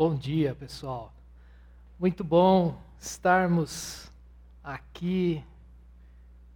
[0.00, 1.12] Bom dia, pessoal.
[1.98, 4.10] Muito bom estarmos
[4.64, 5.44] aqui,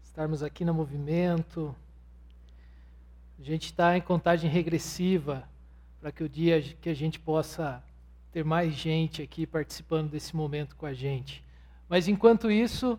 [0.02, 1.76] estarmos aqui no movimento.
[3.38, 5.46] A gente está em contagem regressiva
[6.00, 7.84] para que o dia que a gente possa
[8.32, 11.44] ter mais gente aqui participando desse momento com a gente.
[11.86, 12.98] Mas enquanto isso,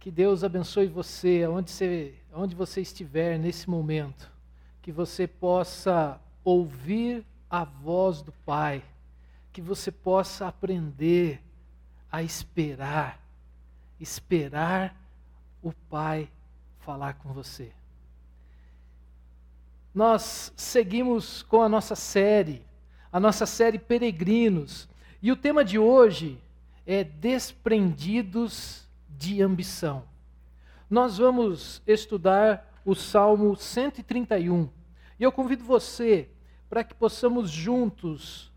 [0.00, 4.32] que Deus abençoe você, onde você, onde você estiver nesse momento,
[4.80, 8.82] que você possa ouvir a voz do Pai,
[9.52, 11.42] que você possa aprender
[12.10, 13.20] a esperar,
[14.00, 14.96] esperar
[15.62, 16.30] o Pai
[16.80, 17.72] falar com você.
[19.94, 22.62] Nós seguimos com a nossa série,
[23.12, 24.88] a nossa série Peregrinos,
[25.20, 26.38] e o tema de hoje
[26.86, 30.04] é Desprendidos de Ambição.
[30.88, 34.70] Nós vamos estudar o Salmo 131,
[35.18, 36.28] e eu convido você
[36.70, 38.52] para que possamos juntos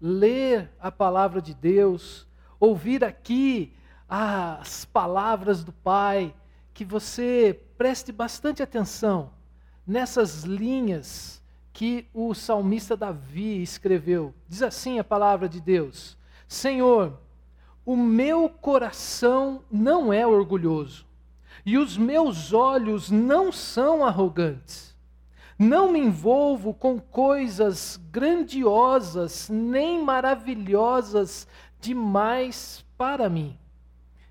[0.00, 2.26] ler a palavra de Deus,
[2.58, 3.72] ouvir aqui
[4.08, 6.34] as palavras do Pai,
[6.72, 9.30] que você preste bastante atenção
[9.86, 14.34] nessas linhas que o salmista Davi escreveu.
[14.48, 16.16] Diz assim a palavra de Deus:
[16.48, 17.20] Senhor,
[17.84, 21.06] o meu coração não é orgulhoso,
[21.64, 24.95] e os meus olhos não são arrogantes.
[25.58, 31.48] Não me envolvo com coisas grandiosas nem maravilhosas
[31.80, 33.58] demais para mim.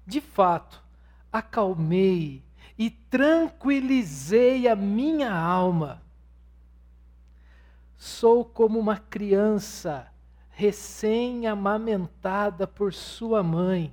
[0.05, 0.83] De fato,
[1.31, 2.43] acalmei
[2.77, 6.03] e tranquilizei a minha alma.
[7.97, 10.05] Sou como uma criança
[10.51, 13.91] recém-amamentada por sua mãe.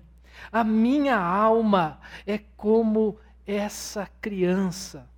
[0.51, 3.17] A minha alma é como
[3.47, 5.09] essa criança.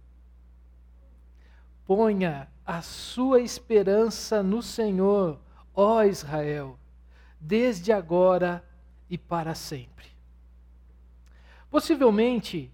[1.87, 5.39] Ponha a sua esperança no Senhor,
[5.75, 6.79] ó Israel,
[7.39, 8.65] desde agora
[9.11, 10.07] e para sempre.
[11.71, 12.73] Possivelmente,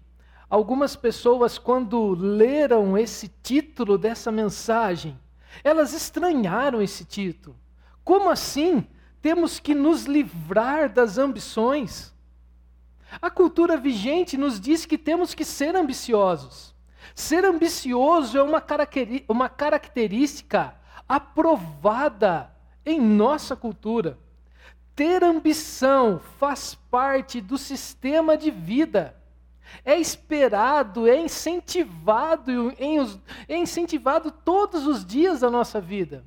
[0.49, 5.19] algumas pessoas, quando leram esse título dessa mensagem,
[5.63, 7.57] elas estranharam esse título.
[8.03, 8.87] Como assim?
[9.21, 12.13] Temos que nos livrar das ambições.
[13.21, 16.70] A cultura vigente nos diz que temos que ser ambiciosos.
[17.15, 20.75] Ser ambicioso é uma, característica
[21.07, 22.51] aprovada
[22.85, 24.17] em nossa cultura.
[24.95, 29.15] Ter ambição faz parte do sistema de vida.
[29.85, 32.73] É esperado, é incentivado,
[33.47, 36.25] é incentivado todos os dias da nossa vida.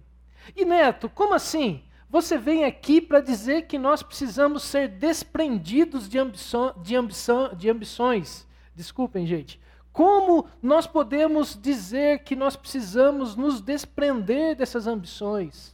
[0.57, 1.83] E Neto, como assim?
[2.09, 7.69] Você vem aqui para dizer que nós precisamos ser desprendidos de, ambição, de, ambição, de
[7.69, 8.47] ambições.
[8.75, 9.61] Desculpem, gente.
[9.95, 15.73] Como nós podemos dizer que nós precisamos nos desprender dessas ambições?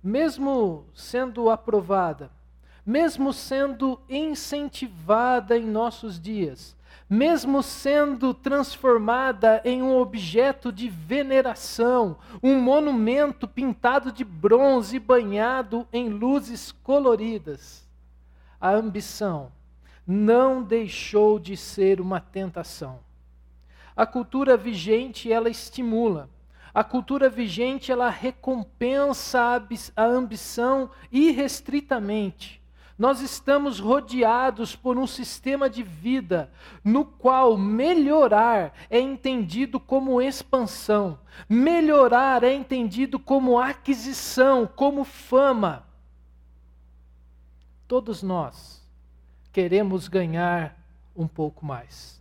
[0.00, 2.30] Mesmo sendo aprovada,
[2.86, 6.76] mesmo sendo incentivada em nossos dias,
[7.10, 15.84] mesmo sendo transformada em um objeto de veneração, um monumento pintado de bronze e banhado
[15.92, 17.84] em luzes coloridas,
[18.60, 19.50] a ambição
[20.06, 23.00] não deixou de ser uma tentação.
[23.96, 26.28] A cultura vigente, ela estimula.
[26.74, 29.62] A cultura vigente, ela recompensa
[29.94, 32.62] a ambição irrestritamente.
[32.98, 36.52] Nós estamos rodeados por um sistema de vida
[36.84, 45.86] no qual melhorar é entendido como expansão, melhorar é entendido como aquisição, como fama.
[47.88, 48.81] Todos nós
[49.52, 50.76] queremos ganhar
[51.14, 52.20] um pouco mais.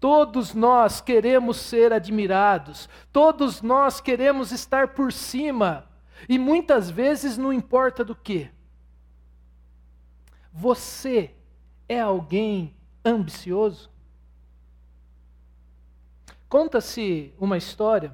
[0.00, 5.86] Todos nós queremos ser admirados, todos nós queremos estar por cima,
[6.28, 8.50] e muitas vezes não importa do que.
[10.52, 11.34] Você
[11.88, 12.74] é alguém
[13.04, 13.90] ambicioso?
[16.48, 18.12] Conta-se uma história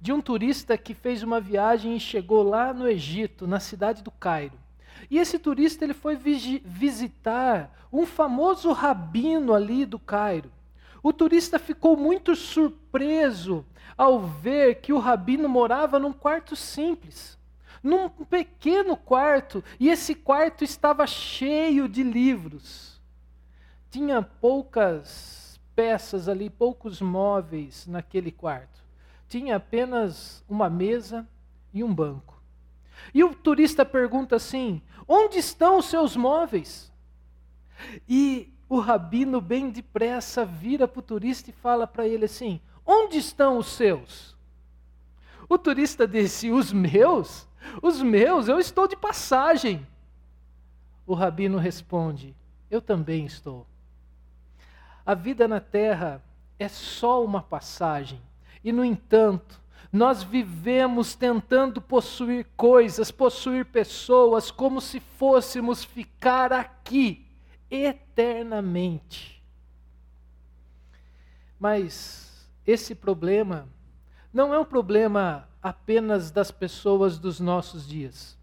[0.00, 4.10] de um turista que fez uma viagem e chegou lá no Egito, na cidade do
[4.10, 4.58] Cairo.
[5.10, 10.50] E esse turista ele foi visitar um famoso rabino ali do Cairo.
[11.02, 13.64] O turista ficou muito surpreso
[13.96, 17.38] ao ver que o rabino morava num quarto simples,
[17.82, 23.00] num pequeno quarto, e esse quarto estava cheio de livros.
[23.90, 28.82] Tinha poucas peças ali, poucos móveis naquele quarto.
[29.28, 31.26] Tinha apenas uma mesa
[31.72, 32.37] e um banco.
[33.14, 36.92] E o turista pergunta assim: onde estão os seus móveis?
[38.08, 43.18] E o rabino, bem depressa, vira para o turista e fala para ele assim: onde
[43.18, 44.36] estão os seus?
[45.48, 47.48] O turista disse: os meus?
[47.82, 49.86] Os meus, eu estou de passagem.
[51.06, 52.36] O rabino responde:
[52.70, 53.66] Eu também estou.
[55.04, 56.22] A vida na terra
[56.58, 58.20] é só uma passagem.
[58.62, 59.60] E, no entanto,
[59.92, 67.26] nós vivemos tentando possuir coisas, possuir pessoas, como se fôssemos ficar aqui
[67.70, 69.42] eternamente.
[71.58, 73.68] Mas esse problema
[74.32, 78.38] não é um problema apenas das pessoas dos nossos dias.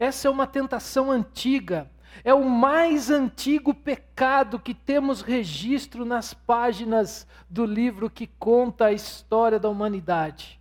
[0.00, 1.90] Essa é uma tentação antiga,
[2.24, 8.92] é o mais antigo pecado que temos registro nas páginas do livro que conta a
[8.92, 10.57] história da humanidade.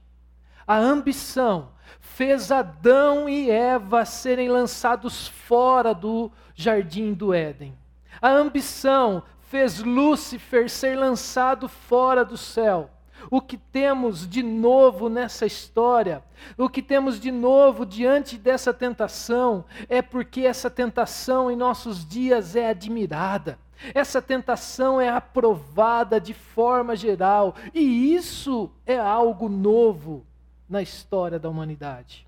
[0.67, 1.69] A ambição
[2.01, 7.73] fez Adão e Eva serem lançados fora do jardim do Éden.
[8.21, 12.89] A ambição fez Lúcifer ser lançado fora do céu.
[13.31, 16.21] O que temos de novo nessa história,
[16.57, 22.57] o que temos de novo diante dessa tentação, é porque essa tentação em nossos dias
[22.57, 23.57] é admirada.
[23.93, 30.26] Essa tentação é aprovada de forma geral, e isso é algo novo
[30.69, 32.27] na história da humanidade.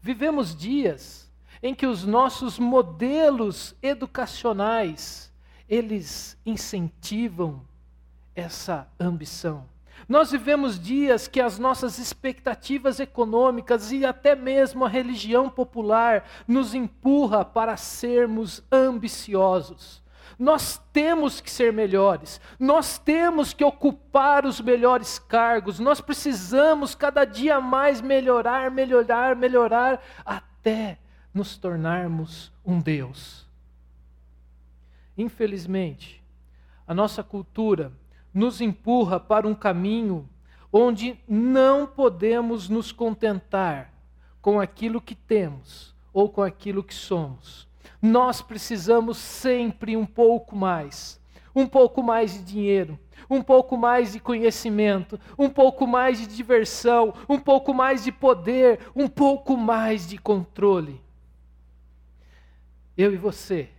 [0.00, 1.30] Vivemos dias
[1.62, 5.32] em que os nossos modelos educacionais
[5.68, 7.62] eles incentivam
[8.34, 9.64] essa ambição.
[10.08, 16.74] Nós vivemos dias que as nossas expectativas econômicas e até mesmo a religião popular nos
[16.74, 20.02] empurra para sermos ambiciosos.
[20.38, 27.24] Nós temos que ser melhores, nós temos que ocupar os melhores cargos, nós precisamos cada
[27.24, 30.98] dia mais melhorar, melhorar, melhorar, até
[31.32, 33.46] nos tornarmos um Deus.
[35.16, 36.22] Infelizmente,
[36.86, 37.90] a nossa cultura
[38.32, 40.28] nos empurra para um caminho
[40.70, 43.92] onde não podemos nos contentar
[44.42, 47.66] com aquilo que temos ou com aquilo que somos.
[48.00, 51.20] Nós precisamos sempre um pouco mais.
[51.54, 52.98] Um pouco mais de dinheiro,
[53.30, 58.78] um pouco mais de conhecimento, um pouco mais de diversão, um pouco mais de poder,
[58.94, 61.00] um pouco mais de controle.
[62.94, 63.70] Eu e você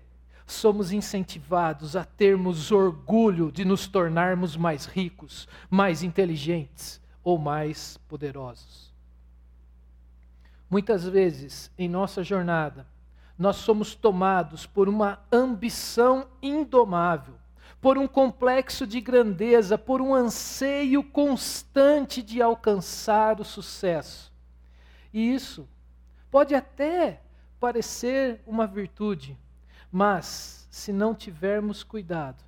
[0.48, 8.94] somos incentivados a termos orgulho de nos tornarmos mais ricos, mais inteligentes ou mais poderosos.
[10.70, 12.88] Muitas vezes, em nossa jornada,
[13.38, 17.36] nós somos tomados por uma ambição indomável,
[17.80, 24.34] por um complexo de grandeza, por um anseio constante de alcançar o sucesso.
[25.14, 25.68] E isso
[26.32, 27.22] pode até
[27.60, 29.38] parecer uma virtude,
[29.92, 32.44] mas, se não tivermos cuidado,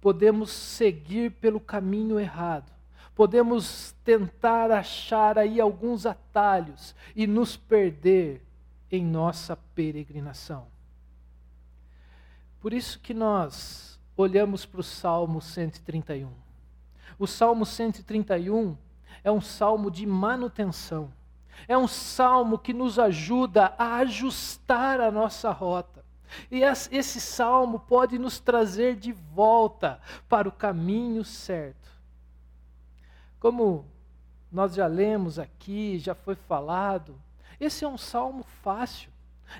[0.00, 2.70] podemos seguir pelo caminho errado.
[3.14, 8.42] Podemos tentar achar aí alguns atalhos e nos perder
[8.90, 10.66] em nossa peregrinação.
[12.60, 16.30] Por isso que nós olhamos para o Salmo 131.
[17.18, 18.76] O Salmo 131
[19.22, 21.12] é um salmo de manutenção.
[21.68, 26.04] É um salmo que nos ajuda a ajustar a nossa rota.
[26.50, 31.90] E esse salmo pode nos trazer de volta para o caminho certo.
[33.38, 33.86] Como
[34.50, 37.20] nós já lemos aqui, já foi falado,
[37.60, 39.10] esse é um salmo fácil.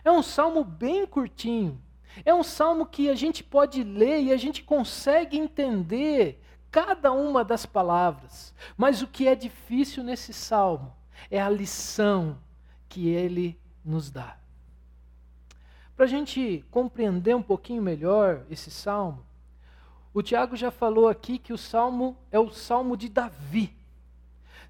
[0.04, 1.80] É um salmo bem curtinho.
[2.24, 6.40] É um salmo que a gente pode ler e a gente consegue entender
[6.70, 8.54] cada uma das palavras.
[8.76, 10.94] Mas o que é difícil nesse salmo
[11.30, 12.38] é a lição
[12.88, 14.38] que ele nos dá.
[15.96, 19.24] Para a gente compreender um pouquinho melhor esse salmo,
[20.12, 23.76] o Tiago já falou aqui que o salmo é o salmo de Davi.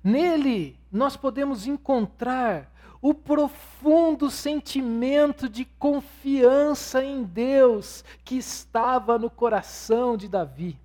[0.03, 2.71] Nele nós podemos encontrar
[3.05, 10.81] o profundo sentimento de confiança em Deus que estava no coração de Davi.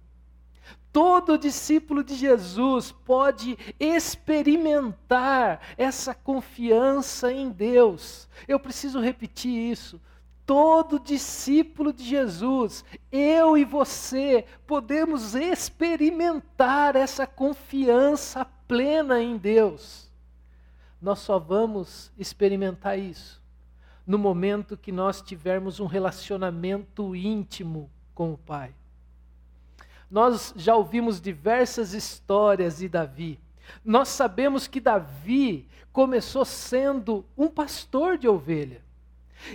[0.91, 8.27] Todo discípulo de Jesus pode experimentar essa confiança em Deus.
[8.49, 9.97] Eu preciso repetir isso
[10.45, 20.08] todo discípulo de Jesus, eu e você, podemos experimentar essa confiança plena em Deus.
[21.01, 23.41] Nós só vamos experimentar isso
[24.05, 28.73] no momento que nós tivermos um relacionamento íntimo com o Pai.
[30.09, 33.39] Nós já ouvimos diversas histórias de Davi.
[33.85, 38.83] Nós sabemos que Davi começou sendo um pastor de ovelha.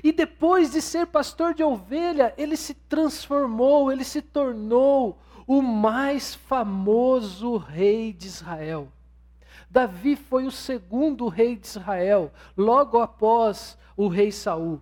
[0.03, 6.35] E depois de ser pastor de ovelha, ele se transformou, ele se tornou o mais
[6.35, 8.89] famoso rei de Israel.
[9.75, 14.81] Davi foi o segundo rei de Israel, logo após o rei Saul.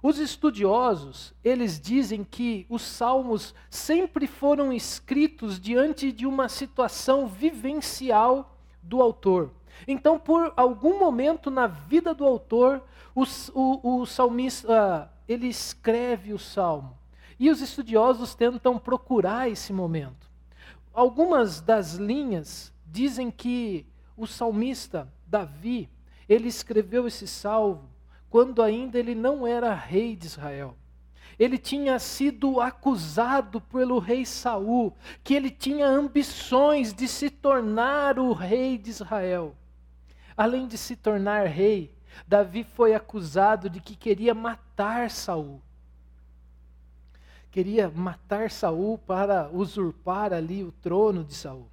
[0.00, 8.56] Os estudiosos, eles dizem que os salmos sempre foram escritos diante de uma situação vivencial
[8.80, 9.50] do autor.
[9.88, 12.80] Então, por algum momento na vida do autor,
[13.16, 16.96] o, o, o salmista ele escreve o salmo.
[17.40, 20.30] E os estudiosos tentam procurar esse momento.
[20.94, 25.88] Algumas das linhas dizem que o salmista Davi,
[26.28, 27.90] ele escreveu esse salmo
[28.28, 30.76] quando ainda ele não era rei de Israel.
[31.38, 38.32] Ele tinha sido acusado pelo rei Saul, que ele tinha ambições de se tornar o
[38.32, 39.56] rei de Israel.
[40.36, 41.94] Além de se tornar rei,
[42.26, 45.60] Davi foi acusado de que queria matar Saul.
[47.50, 51.71] Queria matar Saul para usurpar ali o trono de Saul.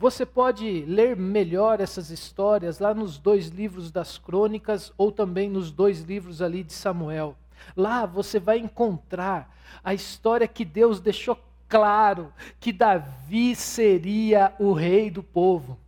[0.00, 5.70] Você pode ler melhor essas histórias lá nos dois livros das crônicas ou também nos
[5.70, 7.36] dois livros ali de Samuel.
[7.76, 9.54] Lá você vai encontrar
[9.84, 11.38] a história que Deus deixou
[11.68, 15.78] claro que Davi seria o rei do povo.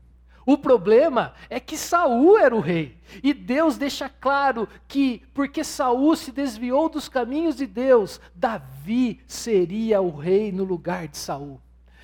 [0.44, 2.98] O problema é que Saul era o rei.
[3.22, 10.02] E Deus deixa claro que porque Saul se desviou dos caminhos de Deus, Davi seria
[10.02, 11.58] o rei no lugar de Saul.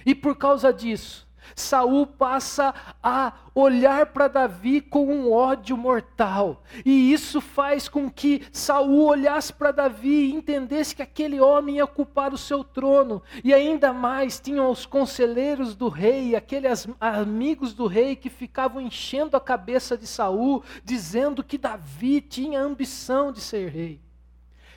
[0.06, 6.62] E por causa disso, Saul passa a olhar para Davi com um ódio mortal.
[6.84, 11.84] E isso faz com que Saul olhasse para Davi e entendesse que aquele homem ia
[11.84, 13.22] ocupar o seu trono.
[13.42, 19.36] E ainda mais tinham os conselheiros do rei, aqueles amigos do rei que ficavam enchendo
[19.36, 24.00] a cabeça de Saul, dizendo que Davi tinha ambição de ser rei.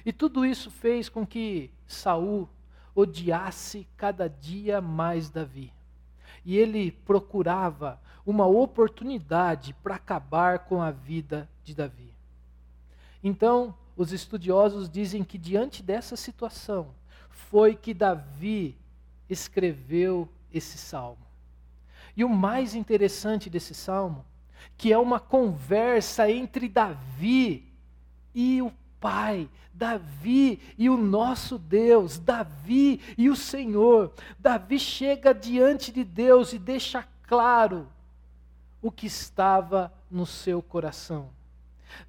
[0.04, 2.50] E tudo isso fez com que Saul
[2.96, 5.72] odiasse cada dia mais Davi
[6.44, 12.14] e ele procurava uma oportunidade para acabar com a vida de Davi.
[13.24, 16.94] Então, os estudiosos dizem que diante dessa situação
[17.30, 18.78] foi que Davi
[19.30, 21.26] escreveu esse salmo.
[22.16, 24.26] E o mais interessante desse salmo,
[24.78, 27.72] que é uma conversa entre Davi
[28.34, 28.72] e o
[29.02, 34.14] Pai, Davi e o nosso Deus, Davi e o Senhor.
[34.38, 37.90] Davi chega diante de Deus e deixa claro
[38.80, 41.30] o que estava no seu coração.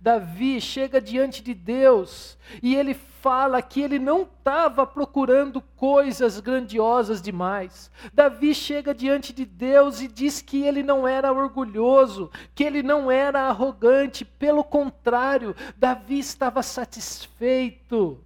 [0.01, 7.23] Davi chega diante de Deus e ele fala que ele não estava procurando coisas grandiosas
[7.23, 7.91] demais.
[8.13, 13.11] Davi chega diante de Deus e diz que ele não era orgulhoso, que ele não
[13.11, 18.19] era arrogante, pelo contrário, Davi estava satisfeito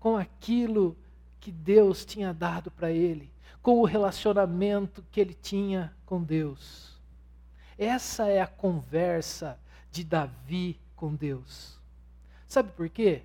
[0.00, 0.96] com aquilo
[1.38, 6.98] que Deus tinha dado para ele, com o relacionamento que ele tinha com Deus.
[7.78, 9.58] Essa é a conversa
[9.90, 11.78] de Davi com Deus.
[12.46, 13.22] Sabe por quê?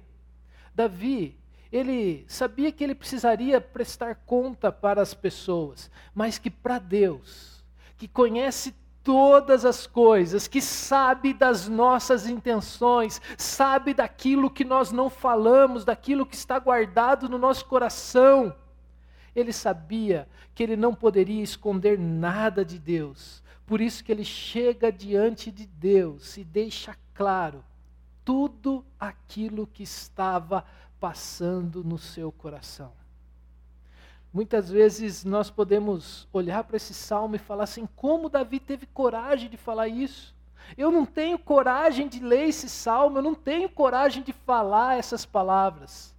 [0.73, 1.37] Davi,
[1.71, 7.63] ele sabia que ele precisaria prestar conta para as pessoas, mas que para Deus,
[7.97, 15.09] que conhece todas as coisas, que sabe das nossas intenções, sabe daquilo que nós não
[15.09, 18.55] falamos, daquilo que está guardado no nosso coração.
[19.35, 24.91] Ele sabia que ele não poderia esconder nada de Deus, por isso que ele chega
[24.91, 27.63] diante de Deus e deixa claro
[28.23, 30.65] tudo aquilo que estava
[30.99, 32.91] passando no seu coração.
[34.33, 39.49] Muitas vezes nós podemos olhar para esse salmo e falar assim: como Davi teve coragem
[39.49, 40.35] de falar isso?
[40.77, 45.25] Eu não tenho coragem de ler esse salmo, eu não tenho coragem de falar essas
[45.25, 46.13] palavras.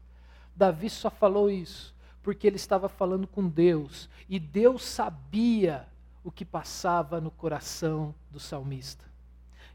[0.54, 5.86] Davi só falou isso porque ele estava falando com Deus e Deus sabia
[6.26, 9.04] o que passava no coração do salmista.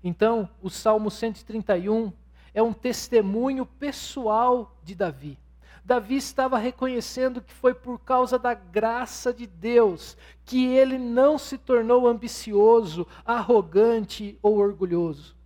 [0.03, 2.11] Então, o Salmo 131
[2.53, 5.39] é um testemunho pessoal de Davi.
[5.85, 11.57] Davi estava reconhecendo que foi por causa da graça de Deus que ele não se
[11.57, 15.40] tornou ambicioso, arrogante ou orgulhoso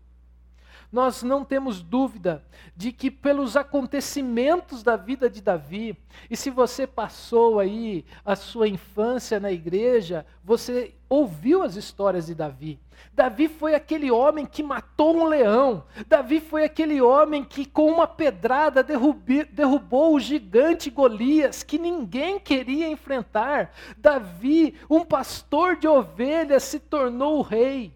[0.95, 2.41] nós não temos dúvida
[2.73, 5.97] de que pelos acontecimentos da vida de Davi,
[6.29, 12.33] e se você passou aí a sua infância na igreja, você ouviu as histórias de
[12.33, 12.79] Davi.
[13.13, 15.83] Davi foi aquele homem que matou um leão.
[16.07, 22.87] Davi foi aquele homem que, com uma pedrada, derrubou o gigante Golias, que ninguém queria
[22.87, 23.73] enfrentar.
[23.97, 27.93] Davi, um pastor de ovelhas, se tornou o rei.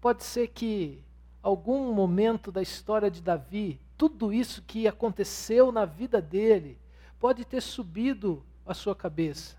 [0.00, 1.00] Pode ser que
[1.42, 6.78] algum momento da história de Davi, tudo isso que aconteceu na vida dele,
[7.18, 9.56] pode ter subido à sua cabeça.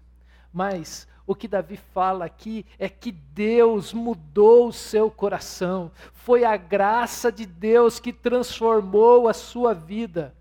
[0.53, 5.91] Mas O que Davi fala aqui é que Deus mudou o seu coração.
[6.11, 10.35] Foi a graça de Deus que transformou a sua vida.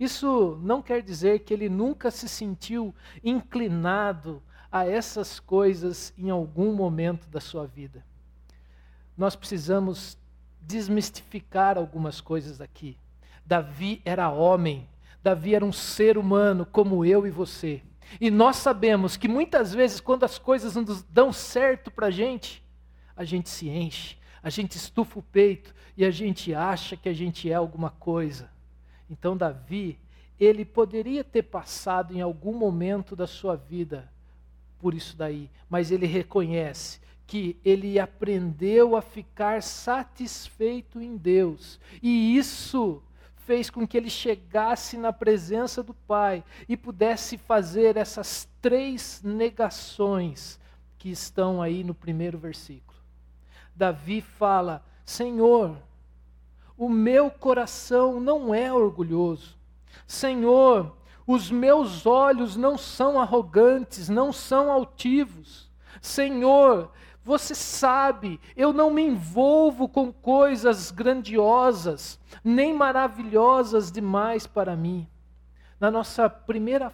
[0.00, 4.42] Isso não quer dizer que ele nunca se sentiu inclinado
[4.72, 8.04] a essas coisas em algum momento da sua vida.
[9.16, 10.18] Nós precisamos
[10.66, 12.96] desmistificar algumas coisas aqui.
[13.44, 14.88] Davi era homem,
[15.22, 17.82] Davi era um ser humano como eu e você.
[18.20, 22.62] E nós sabemos que muitas vezes, quando as coisas não dão certo para a gente,
[23.16, 27.12] a gente se enche, a gente estufa o peito e a gente acha que a
[27.12, 28.50] gente é alguma coisa.
[29.08, 29.98] Então, Davi,
[30.38, 34.10] ele poderia ter passado em algum momento da sua vida
[34.78, 37.00] por isso daí, mas ele reconhece
[37.32, 41.80] que ele aprendeu a ficar satisfeito em Deus.
[42.02, 43.02] E isso
[43.36, 50.60] fez com que ele chegasse na presença do Pai e pudesse fazer essas três negações
[50.98, 53.00] que estão aí no primeiro versículo.
[53.74, 55.78] Davi fala: Senhor,
[56.76, 59.56] o meu coração não é orgulhoso.
[60.06, 60.94] Senhor,
[61.26, 65.72] os meus olhos não são arrogantes, não são altivos.
[66.02, 66.90] Senhor,
[67.24, 75.06] você sabe, eu não me envolvo com coisas grandiosas, nem maravilhosas demais para mim.
[75.78, 76.92] Na nossa primeira,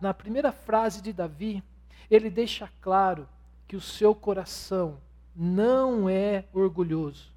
[0.00, 1.62] na primeira frase de Davi,
[2.10, 3.28] ele deixa claro
[3.68, 4.98] que o seu coração
[5.34, 7.32] não é orgulhoso.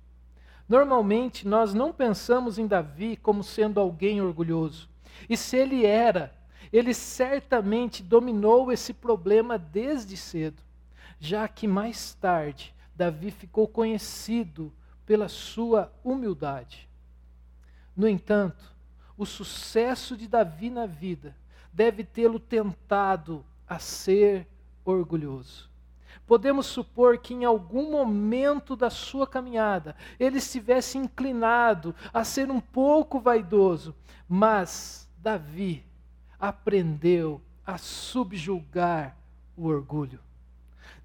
[0.67, 4.89] Normalmente nós não pensamos em Davi como sendo alguém orgulhoso.
[5.29, 6.33] E se ele era,
[6.73, 10.63] ele certamente dominou esse problema desde cedo
[11.21, 14.73] já que mais tarde Davi ficou conhecido
[15.05, 16.89] pela sua humildade.
[17.95, 18.75] No entanto,
[19.15, 21.37] o sucesso de Davi na vida
[21.71, 24.47] deve tê-lo tentado a ser
[24.83, 25.69] orgulhoso.
[26.25, 32.59] Podemos supor que em algum momento da sua caminhada ele estivesse inclinado a ser um
[32.59, 33.93] pouco vaidoso,
[34.27, 35.85] mas Davi
[36.39, 39.15] aprendeu a subjugar
[39.55, 40.19] o orgulho.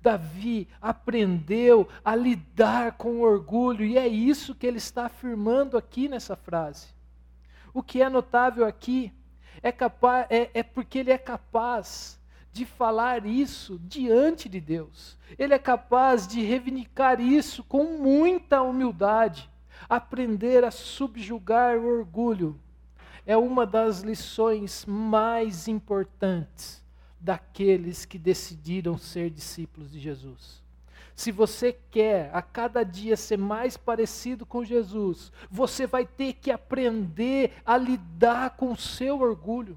[0.07, 6.37] Davi aprendeu a lidar com orgulho, e é isso que ele está afirmando aqui nessa
[6.37, 6.95] frase.
[7.75, 9.13] O que é notável aqui
[9.61, 12.21] é, capaz, é, é porque ele é capaz
[12.53, 15.19] de falar isso diante de Deus.
[15.37, 19.51] Ele é capaz de reivindicar isso com muita humildade.
[19.89, 22.57] Aprender a subjugar o orgulho
[23.27, 26.86] é uma das lições mais importantes
[27.27, 30.63] daqueles que decidiram ser discípulos de Jesus.
[31.13, 36.53] Se você quer a cada dia ser mais parecido com Jesus, você vai ter que
[36.53, 39.77] aprender a lidar com o seu orgulho.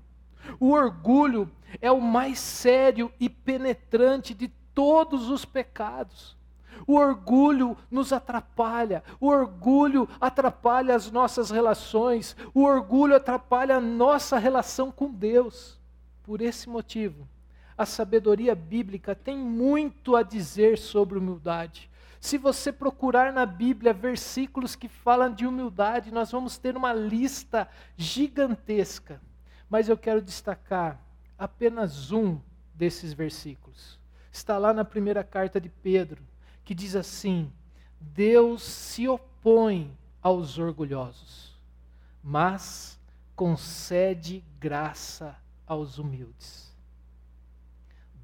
[0.59, 1.49] O orgulho
[1.81, 6.37] é o mais sério e penetrante de todos os pecados.
[6.85, 14.37] O orgulho nos atrapalha, o orgulho atrapalha as nossas relações, o orgulho atrapalha a nossa
[14.37, 15.79] relação com Deus.
[16.21, 17.27] Por esse motivo,
[17.79, 21.89] a sabedoria bíblica tem muito a dizer sobre humildade.
[22.19, 27.69] Se você procurar na Bíblia versículos que falam de humildade, nós vamos ter uma lista
[27.95, 29.21] gigantesca.
[29.69, 31.01] Mas eu quero destacar
[31.37, 32.41] apenas um
[32.75, 33.97] desses versículos.
[34.29, 36.21] Está lá na primeira carta de Pedro,
[36.65, 37.49] que diz assim:
[37.97, 41.57] Deus se opõe aos orgulhosos,
[42.21, 42.99] mas
[43.37, 45.33] concede graça
[45.65, 46.68] aos humildes.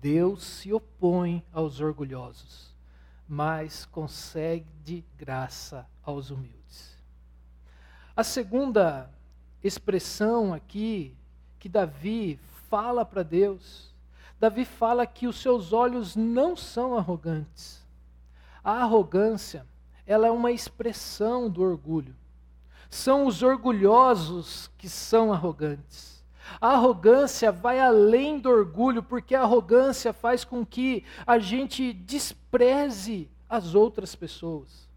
[0.06, 2.72] Deus se opõe aos orgulhosos,
[3.28, 6.96] mas concede graça aos humildes.
[8.15, 9.10] A segunda
[9.63, 11.18] expressão aqui
[11.58, 12.39] que Davi
[12.70, 13.96] fala para Deus,
[14.39, 17.84] Davi fala que os seus olhos não são arrogantes.
[18.63, 19.65] A arrogância,
[20.06, 22.15] ela é uma expressão do orgulho.
[22.91, 26.14] São os orgulhosos que são arrogantes.
[26.62, 33.30] A arrogância vai além do orgulho, porque a arrogância faz com que a gente despreze
[33.50, 34.88] as outras pessoas.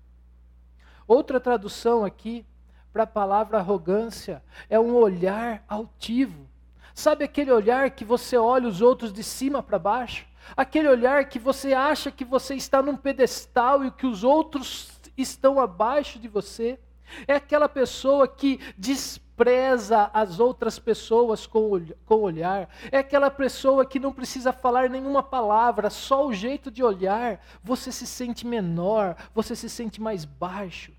[1.07, 2.45] Outra tradução aqui
[2.93, 6.47] para a palavra arrogância é um olhar altivo.
[6.95, 10.27] Sabe aquele olhar que você olha os outros de cima para baixo?
[10.57, 15.61] Aquele olhar que você acha que você está num pedestal e que os outros estão
[15.61, 16.79] abaixo de você?
[17.27, 23.87] É aquela pessoa que despreza despreza as outras pessoas com o olhar, é aquela pessoa
[23.87, 29.17] que não precisa falar nenhuma palavra, só o jeito de olhar, você se sente menor,
[29.33, 30.93] você se sente mais baixo.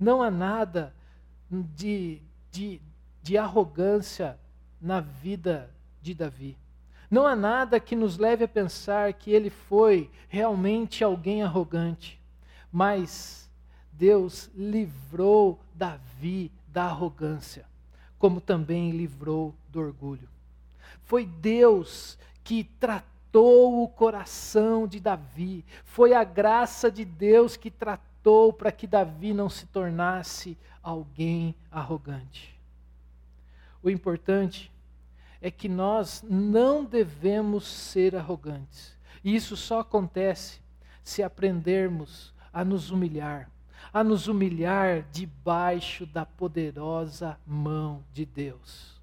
[0.00, 0.92] Não há nada
[1.48, 2.80] de, de,
[3.22, 4.36] de arrogância
[4.80, 5.70] na vida
[6.02, 6.58] de Davi.
[7.08, 12.20] Não há nada que nos leve a pensar que ele foi realmente alguém arrogante.
[12.72, 13.48] Mas
[13.92, 17.64] Deus livrou Davi da arrogância,
[18.18, 20.28] como também livrou do orgulho.
[21.04, 28.52] Foi Deus que tratou o coração de Davi, foi a graça de Deus que tratou
[28.52, 32.58] para que Davi não se tornasse alguém arrogante.
[33.80, 34.72] O importante
[35.40, 38.98] é que nós não devemos ser arrogantes.
[39.22, 40.58] E isso só acontece
[41.04, 43.48] se aprendermos a nos humilhar,
[43.92, 49.00] a nos humilhar debaixo da poderosa mão de Deus.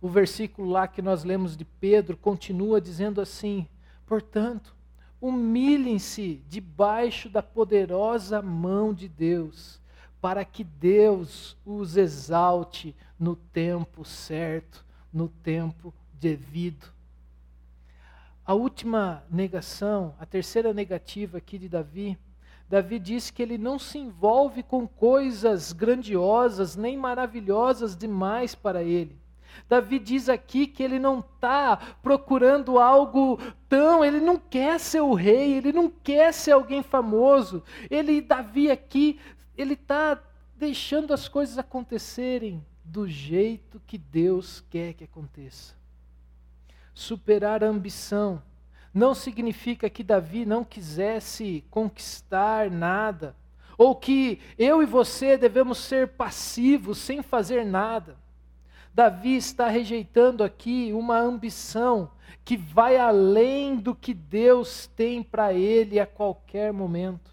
[0.00, 3.66] O versículo lá que nós lemos de Pedro continua dizendo assim:
[4.06, 4.74] portanto,
[5.20, 9.80] humilhem-se debaixo da poderosa mão de Deus,
[10.20, 16.92] para que Deus os exalte no tempo certo no tempo devido.
[18.44, 22.18] A última negação, a terceira negativa aqui de Davi,
[22.74, 29.16] Davi diz que ele não se envolve com coisas grandiosas nem maravilhosas demais para ele.
[29.68, 35.14] Davi diz aqui que ele não está procurando algo tão, ele não quer ser o
[35.14, 37.62] rei, ele não quer ser alguém famoso.
[37.88, 39.20] Ele, Davi aqui,
[39.56, 40.20] ele está
[40.56, 45.76] deixando as coisas acontecerem do jeito que Deus quer que aconteça.
[46.92, 48.42] Superar a ambição
[48.94, 53.34] não significa que Davi não quisesse conquistar nada,
[53.76, 58.16] ou que eu e você devemos ser passivos sem fazer nada.
[58.94, 62.08] Davi está rejeitando aqui uma ambição
[62.44, 67.32] que vai além do que Deus tem para ele a qualquer momento.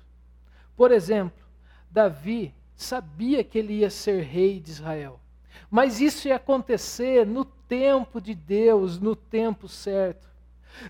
[0.76, 1.45] Por exemplo,
[1.91, 5.19] Davi sabia que ele ia ser rei de Israel.
[5.69, 10.31] Mas isso ia acontecer no tempo de Deus, no tempo certo.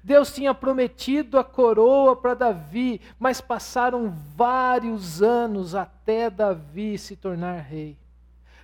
[0.03, 7.59] Deus tinha prometido a coroa para Davi, mas passaram vários anos até Davi se tornar
[7.59, 7.97] rei.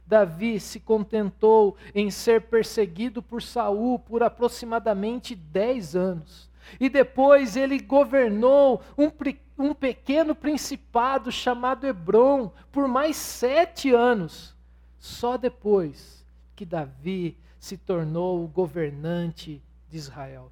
[0.06, 6.50] Davi se contentou em ser perseguido por Saul por aproximadamente dez anos.
[6.80, 9.12] E depois ele governou um,
[9.58, 14.56] um pequeno principado chamado Hebron por mais sete anos.
[14.98, 16.26] Só depois
[16.56, 20.52] que Davi se tornou o governante de Israel.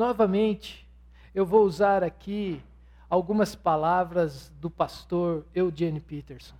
[0.00, 0.88] Novamente,
[1.34, 2.62] eu vou usar aqui
[3.06, 6.54] algumas palavras do pastor Eugene Peterson.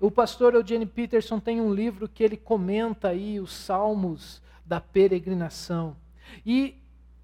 [0.00, 5.96] O pastor Eugene Peterson tem um livro que ele comenta aí os salmos da peregrinação.
[6.44, 6.74] E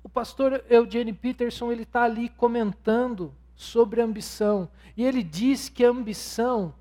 [0.04, 4.68] o pastor Eugene Peterson ele está ali comentando sobre ambição.
[4.96, 6.72] E ele diz que a ambição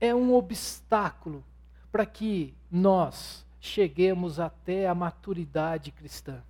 [0.00, 1.44] é um obstáculo
[1.92, 6.42] para que nós cheguemos até a maturidade cristã.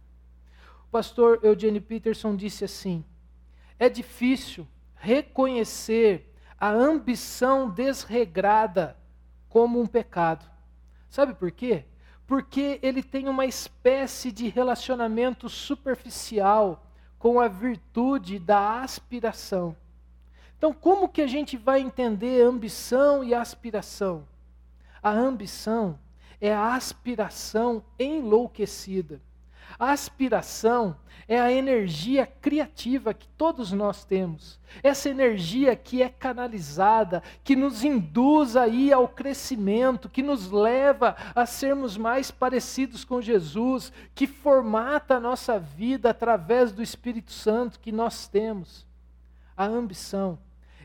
[0.96, 3.04] Pastor Eugene Peterson disse assim:
[3.78, 8.96] é difícil reconhecer a ambição desregrada
[9.46, 10.50] como um pecado.
[11.10, 11.84] Sabe por quê?
[12.26, 19.76] Porque ele tem uma espécie de relacionamento superficial com a virtude da aspiração.
[20.56, 24.26] Então, como que a gente vai entender ambição e aspiração?
[25.02, 25.98] A ambição
[26.40, 29.20] é a aspiração enlouquecida.
[29.78, 30.96] A aspiração
[31.28, 34.58] é a energia criativa que todos nós temos.
[34.82, 41.44] Essa energia que é canalizada, que nos induz aí ao crescimento, que nos leva a
[41.44, 47.92] sermos mais parecidos com Jesus, que formata a nossa vida através do Espírito Santo que
[47.92, 48.86] nós temos.
[49.56, 50.38] A ambição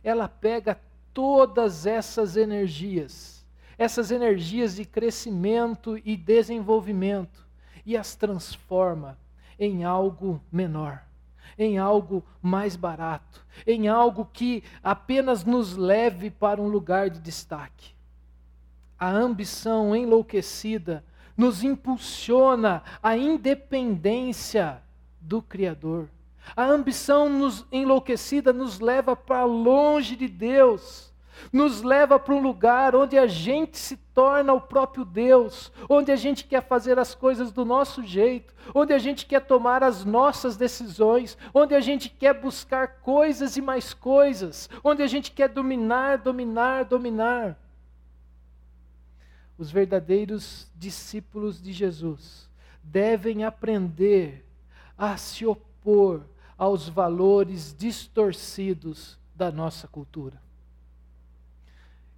[0.04, 0.80] ela pega
[1.14, 3.46] todas essas energias,
[3.78, 7.46] essas energias de crescimento e desenvolvimento,
[7.86, 9.18] e as transforma
[9.60, 11.04] em algo menor,
[11.58, 17.94] em algo mais barato, em algo que apenas nos leve para um lugar de destaque.
[18.98, 21.04] A ambição enlouquecida
[21.36, 24.82] nos impulsiona à independência
[25.20, 26.08] do Criador.
[26.56, 31.14] A ambição nos enlouquecida nos leva para longe de Deus,
[31.52, 36.16] nos leva para um lugar onde a gente se torna o próprio Deus, onde a
[36.16, 40.56] gente quer fazer as coisas do nosso jeito, onde a gente quer tomar as nossas
[40.56, 46.20] decisões, onde a gente quer buscar coisas e mais coisas, onde a gente quer dominar,
[46.20, 47.58] dominar, dominar.
[49.58, 52.48] Os verdadeiros discípulos de Jesus
[52.84, 54.46] devem aprender
[54.96, 56.22] a se opor
[56.56, 60.40] aos valores distorcidos da nossa cultura.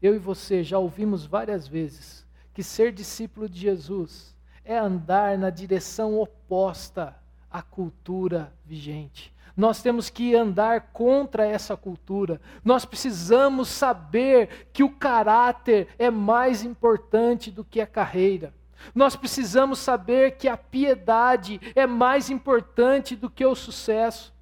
[0.03, 4.35] Eu e você já ouvimos várias vezes que ser discípulo de Jesus
[4.65, 7.15] é andar na direção oposta
[7.49, 9.33] à cultura vigente.
[9.55, 12.41] Nós temos que andar contra essa cultura.
[12.65, 18.53] Nós precisamos saber que o caráter é mais importante do que a carreira.
[18.93, 24.33] Nós precisamos saber que a piedade é mais importante do que o sucesso.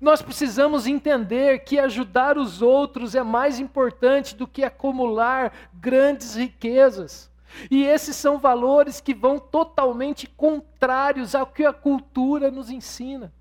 [0.00, 7.30] Nós precisamos entender que ajudar os outros é mais importante do que acumular grandes riquezas.
[7.70, 13.32] E esses são valores que vão totalmente contrários ao que a cultura nos ensina.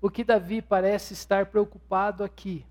[0.00, 2.64] O que Davi parece estar preocupado aqui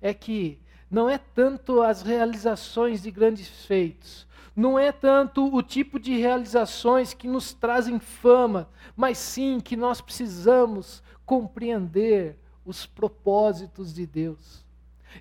[0.00, 0.60] é que
[0.90, 7.12] não é tanto as realizações de grandes feitos, não é tanto o tipo de realizações
[7.12, 14.64] que nos trazem fama, mas sim que nós precisamos compreender os propósitos de Deus.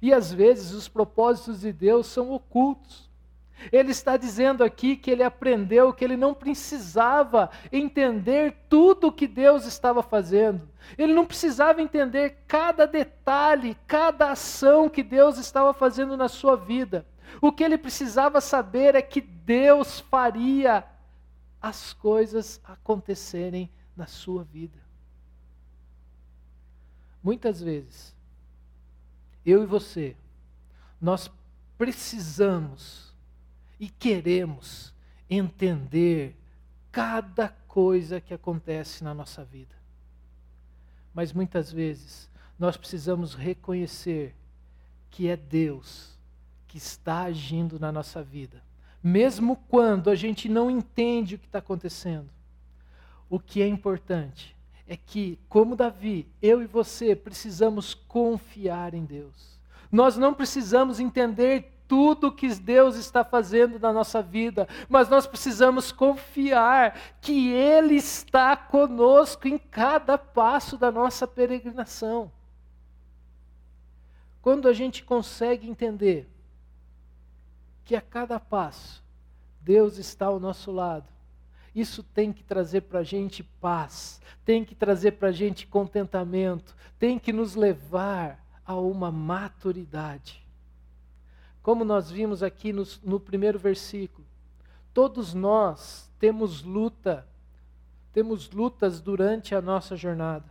[0.02, 3.05] E às vezes os propósitos de Deus são ocultos.
[3.72, 9.28] Ele está dizendo aqui que ele aprendeu que ele não precisava entender tudo o que
[9.28, 10.68] Deus estava fazendo.
[10.98, 17.06] Ele não precisava entender cada detalhe, cada ação que Deus estava fazendo na sua vida.
[17.42, 20.86] O que ele precisava saber é que Deus faria
[21.62, 24.78] as coisas acontecerem na sua vida.
[27.24, 28.16] Muitas vezes,
[29.44, 30.16] eu e você,
[31.02, 31.32] nós
[31.78, 33.05] precisamos
[33.80, 34.94] e queremos
[35.30, 36.36] entender
[36.92, 39.76] cada coisa que acontece na nossa vida.
[41.14, 44.36] Mas muitas vezes nós precisamos reconhecer
[45.10, 46.18] que é Deus
[46.68, 48.62] que está agindo na nossa vida,
[49.02, 52.30] mesmo quando a gente não entende o que está acontecendo.
[53.30, 54.56] O que é importante
[54.88, 59.60] é que, como Davi, eu e você precisamos confiar em Deus.
[59.92, 65.92] Nós não precisamos entender tudo que Deus está fazendo na nossa vida, mas nós precisamos
[65.92, 72.32] confiar que Ele está conosco em cada passo da nossa peregrinação.
[74.42, 76.30] Quando a gente consegue entender
[77.84, 79.06] que a cada passo
[79.66, 81.12] Deus está ao nosso lado.
[81.74, 86.76] Isso tem que trazer para a gente paz, tem que trazer para a gente contentamento,
[87.00, 90.45] tem que nos levar a uma maturidade.
[91.66, 94.24] Como nós vimos aqui no, no primeiro versículo,
[94.94, 97.28] todos nós temos luta,
[98.14, 100.46] temos lutas durante a nossa jornada.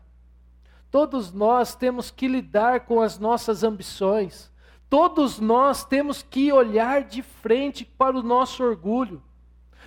[0.90, 4.50] Todos nós temos que lidar com as nossas ambições,
[4.90, 9.22] Todos nós temos que olhar de frente para o nosso orgulho.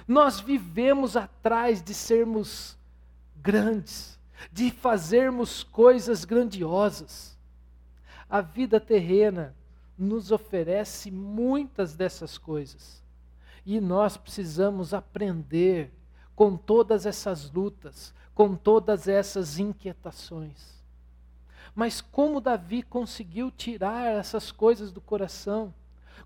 [0.07, 2.77] Nós vivemos atrás de sermos
[3.37, 4.17] grandes,
[4.51, 7.37] de fazermos coisas grandiosas.
[8.29, 9.55] A vida terrena
[9.97, 13.03] nos oferece muitas dessas coisas.
[13.65, 15.91] E nós precisamos aprender
[16.35, 20.77] com todas essas lutas, com todas essas inquietações.
[21.73, 25.73] Mas como Davi conseguiu tirar essas coisas do coração?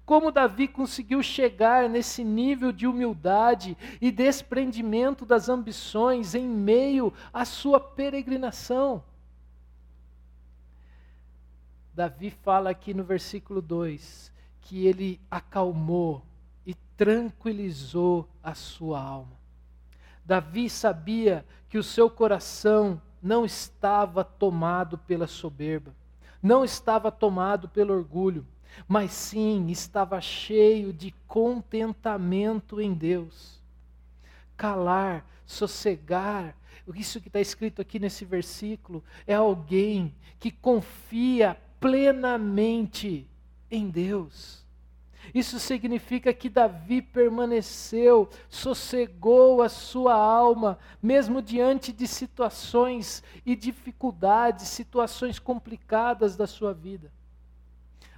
[0.05, 7.45] Como Davi conseguiu chegar nesse nível de humildade e desprendimento das ambições em meio à
[7.45, 9.03] sua peregrinação?
[11.93, 16.23] Davi fala aqui no versículo 2 que ele acalmou
[16.65, 19.37] e tranquilizou a sua alma.
[20.23, 25.93] Davi sabia que o seu coração não estava tomado pela soberba,
[26.41, 28.47] não estava tomado pelo orgulho,
[28.87, 33.61] mas sim estava cheio de contentamento em Deus.
[34.55, 36.55] Calar, sossegar,
[36.95, 43.27] isso que está escrito aqui nesse versículo, é alguém que confia plenamente
[43.69, 44.61] em Deus.
[45.33, 54.67] Isso significa que Davi permaneceu, sossegou a sua alma, mesmo diante de situações e dificuldades,
[54.67, 57.11] situações complicadas da sua vida.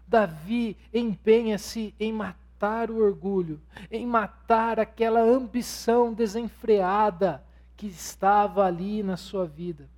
[0.07, 7.43] Davi empenha-se em matar o orgulho, em matar aquela ambição desenfreada
[7.75, 9.89] que estava ali na sua vida.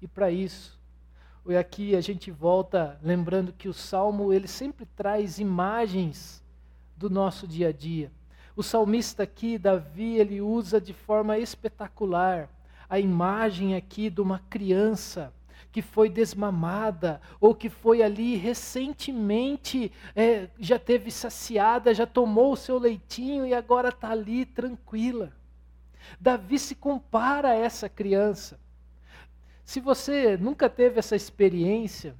[0.00, 0.81] E para isso,
[1.46, 6.42] e aqui a gente volta lembrando que o salmo ele sempre traz imagens
[6.96, 8.12] do nosso dia a dia.
[8.54, 12.48] O salmista aqui, Davi, ele usa de forma espetacular
[12.88, 15.32] a imagem aqui de uma criança
[15.72, 22.56] que foi desmamada ou que foi ali recentemente é, já teve saciada, já tomou o
[22.56, 25.32] seu leitinho e agora está ali tranquila.
[26.20, 28.60] Davi se compara a essa criança.
[29.64, 32.16] Se você nunca teve essa experiência,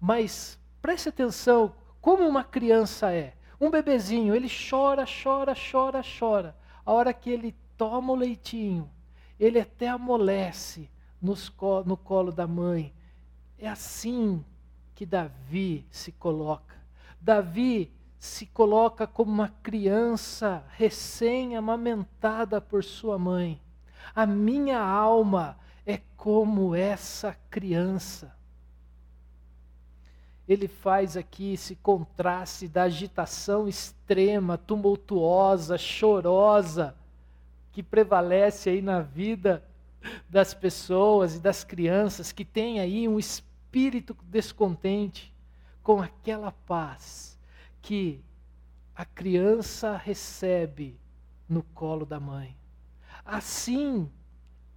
[0.00, 3.34] mas preste atenção como uma criança é.
[3.60, 6.56] Um bebezinho, ele chora, chora, chora, chora.
[6.84, 8.90] A hora que ele toma o leitinho,
[9.38, 10.88] ele até amolece
[11.20, 12.94] no colo da mãe.
[13.58, 14.44] É assim
[14.94, 16.74] que Davi se coloca.
[17.20, 23.60] Davi se coloca como uma criança recém-amamentada por sua mãe.
[24.14, 28.34] A minha alma é como essa criança.
[30.48, 36.96] Ele faz aqui esse contraste da agitação extrema, tumultuosa, chorosa,
[37.72, 39.64] que prevalece aí na vida
[40.28, 45.32] das pessoas e das crianças que têm aí um espírito descontente
[45.82, 47.38] com aquela paz
[47.80, 48.22] que
[48.94, 50.98] a criança recebe
[51.48, 52.56] no colo da mãe.
[53.24, 54.10] Assim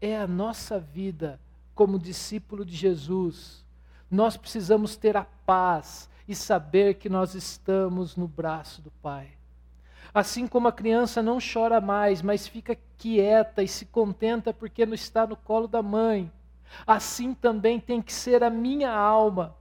[0.06, 1.40] é a nossa vida
[1.74, 3.66] como discípulo de Jesus.
[4.12, 9.30] Nós precisamos ter a paz e saber que nós estamos no braço do Pai.
[10.14, 14.94] Assim como a criança não chora mais, mas fica quieta e se contenta porque não
[14.94, 16.30] está no colo da mãe,
[16.86, 19.56] assim também tem que ser a minha alma.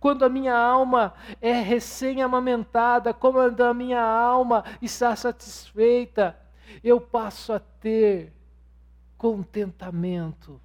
[0.00, 6.36] Quando a minha alma é recém-amamentada, quando a minha alma está satisfeita,
[6.82, 8.33] eu passo a ter
[9.16, 10.60] contentamento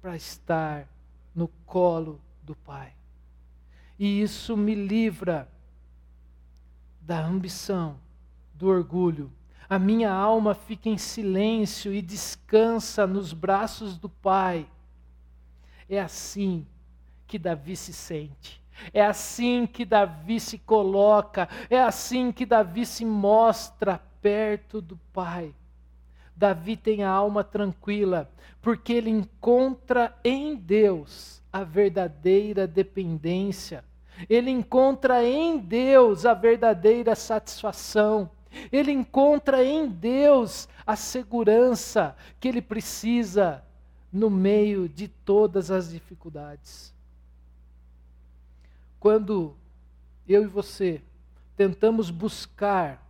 [0.00, 0.88] para estar
[1.34, 2.92] no colo do Pai.
[3.98, 5.48] E isso me livra
[7.00, 7.98] da ambição
[8.54, 9.30] do orgulho.
[9.68, 14.66] A minha alma fica em silêncio e descansa nos braços do Pai.
[15.88, 16.66] É assim
[17.26, 18.60] que Davi se sente.
[18.92, 21.48] É assim que Davi se coloca.
[21.68, 25.54] É assim que Davi se mostra perto do Pai.
[26.40, 28.30] Davi tem a alma tranquila,
[28.62, 33.84] porque ele encontra em Deus a verdadeira dependência.
[34.26, 38.30] Ele encontra em Deus a verdadeira satisfação.
[38.72, 43.62] Ele encontra em Deus a segurança que ele precisa
[44.10, 46.94] no meio de todas as dificuldades.
[48.98, 49.54] Quando
[50.26, 51.02] eu e você
[51.54, 53.06] tentamos buscar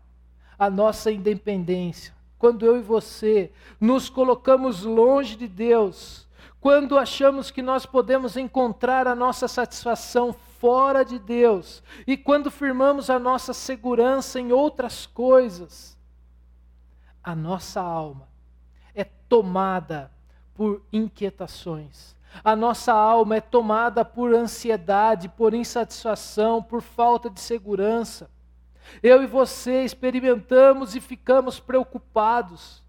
[0.58, 6.26] a nossa independência, quando eu e você nos colocamos longe de Deus,
[6.58, 13.10] quando achamos que nós podemos encontrar a nossa satisfação fora de Deus e quando firmamos
[13.10, 15.98] a nossa segurança em outras coisas,
[17.22, 18.26] a nossa alma
[18.94, 20.10] é tomada
[20.54, 22.16] por inquietações.
[22.42, 28.30] A nossa alma é tomada por ansiedade, por insatisfação, por falta de segurança.
[29.02, 32.82] Eu e você experimentamos e ficamos preocupados.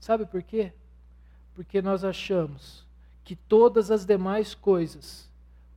[0.00, 0.72] Sabe por quê?
[1.54, 2.86] Porque nós achamos
[3.24, 5.30] que todas as demais coisas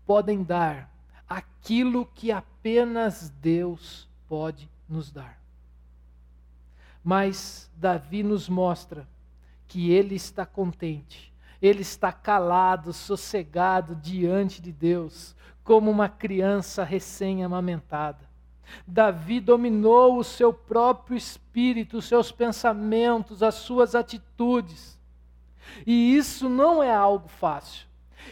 [0.05, 0.89] podem dar
[1.27, 5.39] aquilo que apenas Deus pode nos dar.
[7.03, 9.07] Mas Davi nos mostra
[9.67, 18.29] que ele está contente, ele está calado, sossegado diante de Deus, como uma criança recém-amamentada.
[18.87, 24.99] Davi dominou o seu próprio espírito, os seus pensamentos, as suas atitudes.
[25.85, 27.87] E isso não é algo fácil.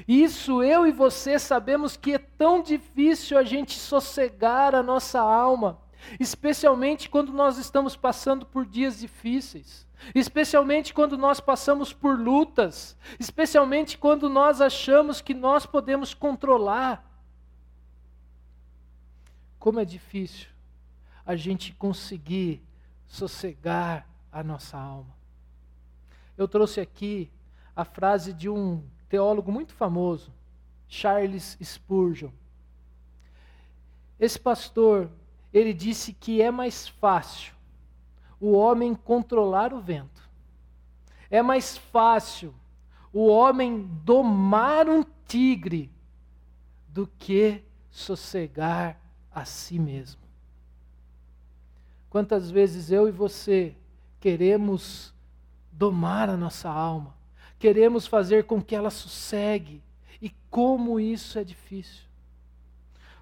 [0.08, 5.80] Isso eu e você sabemos que é tão difícil a gente sossegar a nossa alma,
[6.20, 13.98] especialmente quando nós estamos passando por dias difíceis, especialmente quando nós passamos por lutas, especialmente
[13.98, 17.09] quando nós achamos que nós podemos controlar.
[19.60, 20.48] Como é difícil
[21.26, 22.64] a gente conseguir
[23.06, 25.14] sossegar a nossa alma.
[26.38, 27.30] Eu trouxe aqui
[27.76, 30.32] a frase de um teólogo muito famoso,
[30.88, 32.32] Charles Spurgeon.
[34.20, 35.10] Esse pastor,
[35.54, 37.54] ele disse que é mais fácil
[38.40, 40.30] o homem controlar o vento.
[41.30, 42.54] É mais fácil
[43.12, 45.92] o homem domar um tigre
[46.88, 49.00] do que sossegar
[49.40, 50.22] a si mesmo.
[52.10, 53.76] Quantas vezes eu e você
[54.20, 55.14] queremos
[55.72, 57.16] domar a nossa alma,
[57.58, 59.84] queremos fazer com que ela sossegue.
[60.22, 62.10] E como isso é difícil.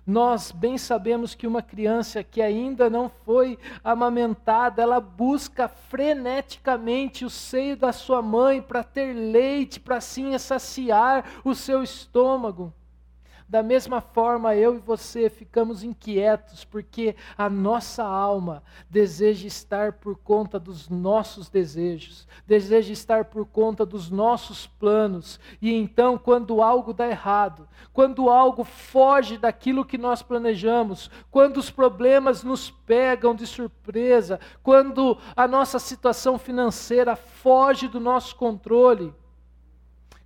[0.05, 7.29] Nós bem sabemos que uma criança que ainda não foi amamentada, ela busca freneticamente o
[7.29, 12.73] seio da sua mãe para ter leite, para assim saciar o seu estômago.
[13.49, 20.17] Da mesma forma, eu e você ficamos inquietos porque a nossa alma deseja estar por
[20.17, 25.39] conta dos nossos desejos, deseja estar por conta dos nossos planos.
[25.61, 31.69] E então, quando algo dá errado, quando algo foge daquilo que nós planejamos, quando os
[31.69, 39.13] problemas nos pegam de surpresa, quando a nossa situação financeira foge do nosso controle,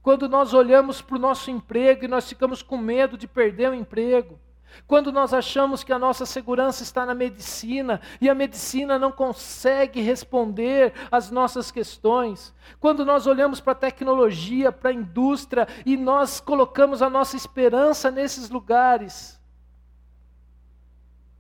[0.01, 3.75] quando nós olhamos para o nosso emprego e nós ficamos com medo de perder o
[3.75, 4.39] emprego.
[4.87, 10.01] Quando nós achamos que a nossa segurança está na medicina e a medicina não consegue
[10.01, 12.53] responder às nossas questões.
[12.79, 18.09] Quando nós olhamos para a tecnologia, para a indústria e nós colocamos a nossa esperança
[18.09, 19.39] nesses lugares.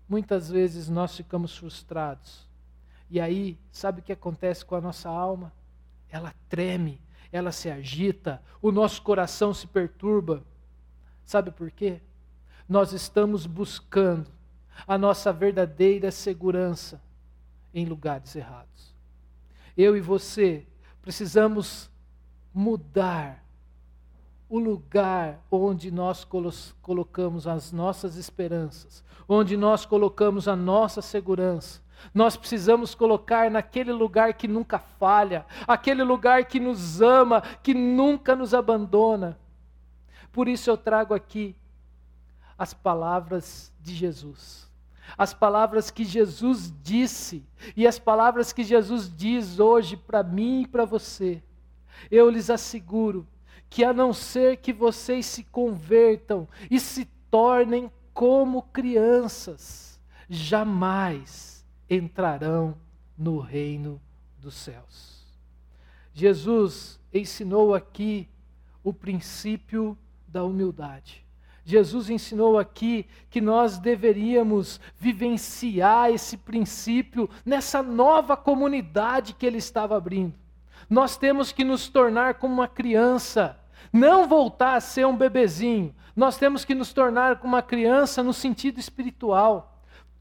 [0.07, 2.45] Muitas vezes nós ficamos frustrados.
[3.09, 5.53] E aí, sabe o que acontece com a nossa alma?
[6.09, 7.01] Ela treme
[7.31, 10.43] ela se agita, o nosso coração se perturba.
[11.23, 12.01] Sabe por quê?
[12.67, 14.29] Nós estamos buscando
[14.87, 17.01] a nossa verdadeira segurança
[17.73, 18.95] em lugares errados.
[19.77, 20.67] Eu e você
[21.01, 21.89] precisamos
[22.53, 23.43] mudar
[24.49, 26.27] o lugar onde nós
[26.81, 31.80] colocamos as nossas esperanças, onde nós colocamos a nossa segurança,
[32.13, 38.35] nós precisamos colocar naquele lugar que nunca falha, aquele lugar que nos ama, que nunca
[38.35, 39.39] nos abandona.
[40.31, 41.55] Por isso eu trago aqui
[42.57, 44.69] as palavras de Jesus.
[45.17, 47.45] As palavras que Jesus disse
[47.75, 51.43] e as palavras que Jesus diz hoje para mim e para você.
[52.09, 53.27] Eu lhes asseguro
[53.69, 59.99] que a não ser que vocês se convertam e se tornem como crianças,
[60.29, 61.60] jamais
[61.95, 62.75] entrarão
[63.17, 64.01] no reino
[64.39, 65.25] dos céus.
[66.13, 68.27] Jesus ensinou aqui
[68.83, 71.25] o princípio da humildade.
[71.63, 79.95] Jesus ensinou aqui que nós deveríamos vivenciar esse princípio nessa nova comunidade que ele estava
[79.95, 80.33] abrindo.
[80.89, 83.59] Nós temos que nos tornar como uma criança,
[83.93, 85.93] não voltar a ser um bebezinho.
[86.15, 89.70] Nós temos que nos tornar como uma criança no sentido espiritual.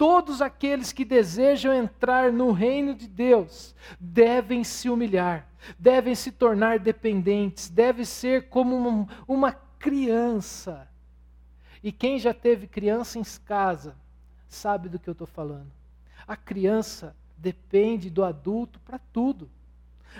[0.00, 5.46] Todos aqueles que desejam entrar no reino de Deus devem se humilhar,
[5.78, 10.88] devem se tornar dependentes, devem ser como uma, criança.
[11.82, 13.94] E quem já teve criança em casa
[14.48, 15.70] sabe do que eu estou falando.
[16.26, 19.50] A criança depende do adulto para tudo.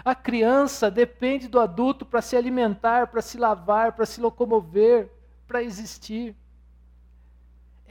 [0.05, 5.11] A criança depende do adulto para se alimentar, para se lavar, para se locomover,
[5.49, 6.37] para existir.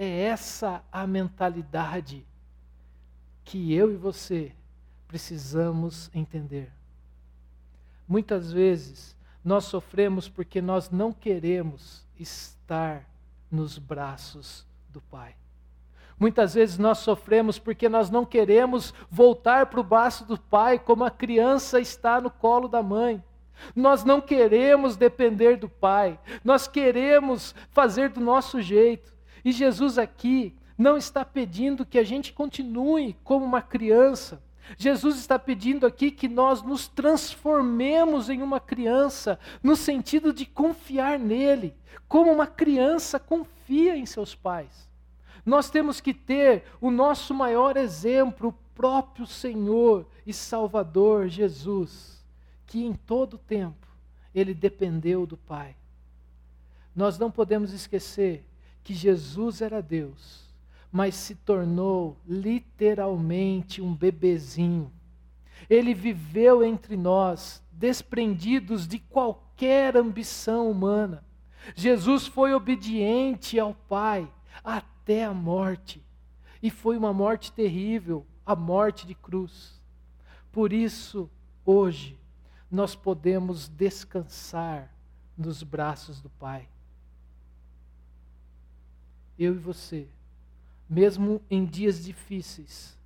[0.01, 2.25] É essa a mentalidade
[3.43, 4.53] que eu e você
[5.09, 6.71] precisamos entender.
[8.07, 13.09] Muitas vezes nós sofremos porque nós não queremos estar
[13.51, 15.35] nos braços do Pai.
[16.17, 21.03] Muitas vezes nós sofremos porque nós não queremos voltar para o braço do Pai como
[21.03, 23.21] a criança está no colo da mãe.
[23.75, 29.18] Nós não queremos depender do Pai, nós queremos fazer do nosso jeito.
[29.43, 34.41] E Jesus aqui não está pedindo que a gente continue como uma criança.
[34.77, 41.17] Jesus está pedindo aqui que nós nos transformemos em uma criança, no sentido de confiar
[41.17, 41.73] nele,
[42.07, 44.87] como uma criança confia em seus pais.
[45.45, 52.23] Nós temos que ter o nosso maior exemplo, o próprio Senhor e Salvador Jesus,
[52.67, 53.87] que em todo tempo
[54.33, 55.75] ele dependeu do Pai.
[56.95, 58.45] Nós não podemos esquecer
[58.89, 60.49] que Jesus era Deus,
[60.91, 64.91] mas se tornou literalmente um bebezinho.
[65.69, 71.23] Ele viveu entre nós, desprendidos de qualquer ambição humana.
[71.75, 74.27] Jesus foi obediente ao Pai
[74.63, 76.03] até a morte.
[76.59, 79.79] E foi uma morte terrível, a morte de cruz.
[80.51, 81.29] Por isso,
[81.63, 82.17] hoje,
[82.71, 84.91] nós podemos descansar
[85.37, 86.67] nos braços do Pai
[89.39, 90.07] eu e você,
[90.89, 92.97] mesmo em dias difíceis,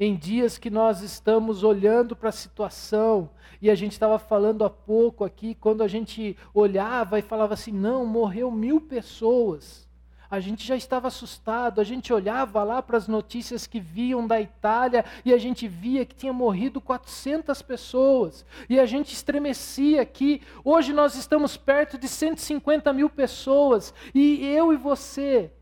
[0.00, 3.30] em dias que nós estamos olhando para a situação,
[3.60, 7.72] e a gente estava falando há pouco aqui, quando a gente olhava e falava assim:
[7.72, 9.88] não, morreu mil pessoas.
[10.28, 14.40] A gente já estava assustado, a gente olhava lá para as notícias que viam da
[14.40, 18.46] Itália e a gente via que tinha morrido 400 pessoas.
[18.66, 23.92] E a gente estremecia que hoje nós estamos perto de 150 mil pessoas.
[24.14, 25.52] E eu e você,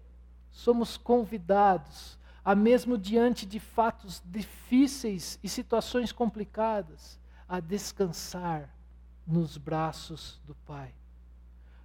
[0.60, 8.68] somos convidados a, mesmo diante de fatos difíceis e situações complicadas, a descansar
[9.26, 10.94] nos braços do Pai.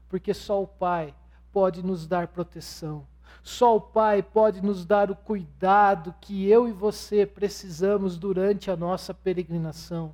[0.10, 1.16] Porque só o Pai
[1.54, 3.08] pode nos dar proteção.
[3.42, 8.76] Só o Pai pode nos dar o cuidado que eu e você precisamos durante a
[8.76, 10.14] nossa peregrinação.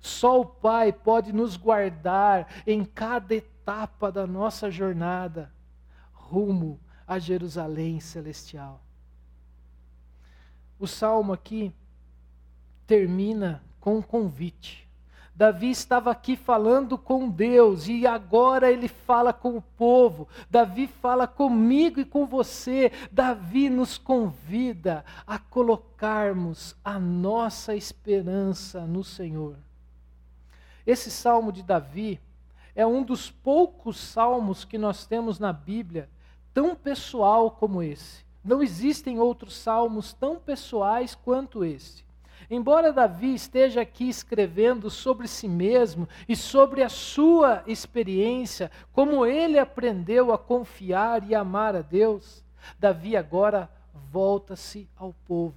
[0.00, 5.50] Só o Pai pode nos guardar em cada etapa da nossa jornada
[6.12, 8.80] rumo a Jerusalém celestial.
[10.78, 11.72] O salmo aqui
[12.86, 14.88] termina com um convite.
[15.34, 20.28] Davi estava aqui falando com Deus e agora ele fala com o povo.
[20.50, 22.92] Davi fala comigo e com você.
[23.10, 29.56] Davi nos convida a colocarmos a nossa esperança no Senhor.
[30.86, 32.20] Esse salmo de Davi
[32.74, 36.10] é um dos poucos salmos que nós temos na Bíblia
[36.52, 38.24] tão pessoal como esse.
[38.44, 42.04] Não existem outros salmos tão pessoais quanto esse.
[42.50, 49.58] Embora Davi esteja aqui escrevendo sobre si mesmo e sobre a sua experiência, como ele
[49.58, 52.44] aprendeu a confiar e amar a Deus,
[52.78, 53.70] Davi agora
[54.10, 55.54] volta-se ao povo.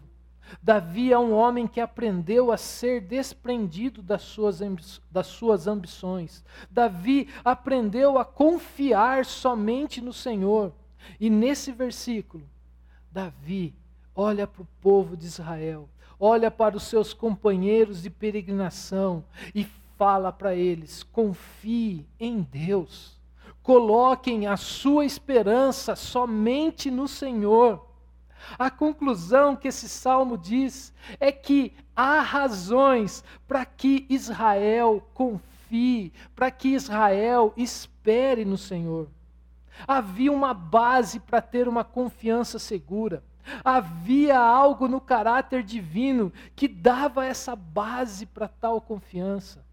[0.61, 4.61] Davi é um homem que aprendeu a ser desprendido das suas,
[5.09, 6.45] das suas ambições.
[6.69, 10.71] Davi aprendeu a confiar somente no Senhor.
[11.19, 12.47] E nesse versículo,
[13.11, 13.73] Davi
[14.15, 15.89] olha para o povo de Israel
[16.19, 19.65] olha para os seus companheiros de peregrinação e
[19.97, 23.19] fala para eles: confie em Deus,
[23.61, 27.85] coloquem a sua esperança somente no Senhor.
[28.59, 36.51] A conclusão que esse salmo diz é que há razões para que Israel confie, para
[36.51, 39.07] que Israel espere no Senhor.
[39.87, 43.23] Havia uma base para ter uma confiança segura.
[43.63, 49.63] Havia algo no caráter divino que dava essa base para tal confiança.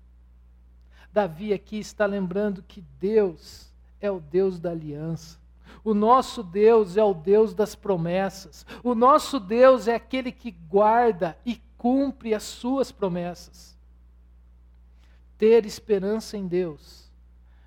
[1.12, 5.38] Davi aqui está lembrando que Deus é o Deus da aliança.
[5.84, 8.66] O nosso Deus é o Deus das promessas.
[8.82, 13.76] O nosso Deus é aquele que guarda e cumpre as suas promessas.
[15.36, 17.11] Ter esperança em Deus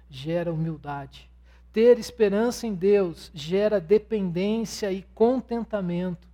[0.10, 1.30] gera humildade.
[1.76, 6.26] Ter esperança em Deus gera dependência e contentamento.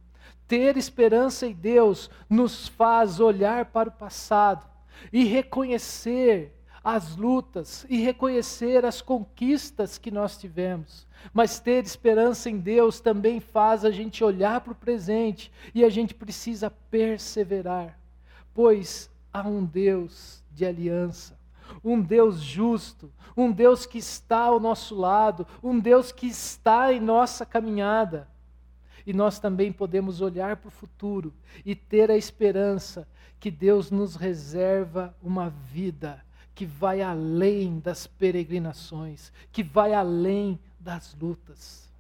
[0.48, 4.70] Ter esperança em Deus nos faz olhar para o passado
[5.12, 11.08] e reconhecer as lutas e reconhecer as conquistas que nós tivemos.
[11.34, 15.90] Mas ter esperança em Deus também faz a gente olhar para o presente e a
[15.90, 18.00] gente precisa perseverar,
[18.54, 21.41] pois há um Deus de aliança
[21.84, 27.00] um Deus justo, um Deus que está ao nosso lado, um Deus que está em
[27.00, 28.28] nossa caminhada.
[29.06, 31.34] E nós também podemos olhar para o futuro
[31.66, 33.08] e ter a esperança
[33.40, 41.16] que Deus nos reserva uma vida que vai além das peregrinações, que vai além das
[41.20, 41.92] lutas.